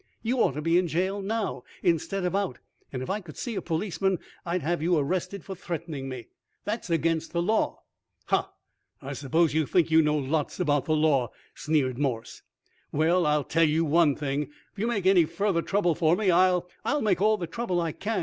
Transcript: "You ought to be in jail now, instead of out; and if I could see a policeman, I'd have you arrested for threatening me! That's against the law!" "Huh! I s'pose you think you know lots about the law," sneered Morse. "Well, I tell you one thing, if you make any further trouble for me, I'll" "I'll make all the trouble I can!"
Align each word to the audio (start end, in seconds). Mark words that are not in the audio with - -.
"You 0.23 0.39
ought 0.39 0.55
to 0.55 0.63
be 0.63 0.79
in 0.79 0.87
jail 0.87 1.21
now, 1.21 1.63
instead 1.83 2.25
of 2.25 2.35
out; 2.35 2.57
and 2.91 3.03
if 3.03 3.09
I 3.11 3.21
could 3.21 3.37
see 3.37 3.53
a 3.53 3.61
policeman, 3.61 4.17
I'd 4.47 4.63
have 4.63 4.81
you 4.81 4.97
arrested 4.97 5.45
for 5.45 5.53
threatening 5.53 6.09
me! 6.09 6.29
That's 6.65 6.89
against 6.89 7.33
the 7.33 7.41
law!" 7.43 7.83
"Huh! 8.25 8.47
I 8.99 9.13
s'pose 9.13 9.53
you 9.53 9.67
think 9.67 9.91
you 9.91 10.01
know 10.01 10.17
lots 10.17 10.59
about 10.59 10.85
the 10.85 10.95
law," 10.95 11.29
sneered 11.53 11.99
Morse. 11.99 12.41
"Well, 12.91 13.27
I 13.27 13.43
tell 13.43 13.63
you 13.69 13.85
one 13.85 14.15
thing, 14.15 14.49
if 14.71 14.79
you 14.79 14.87
make 14.87 15.05
any 15.05 15.25
further 15.25 15.61
trouble 15.61 15.93
for 15.93 16.15
me, 16.15 16.31
I'll" 16.31 16.67
"I'll 16.83 17.03
make 17.03 17.21
all 17.21 17.37
the 17.37 17.45
trouble 17.45 17.79
I 17.79 17.91
can!" 17.91 18.19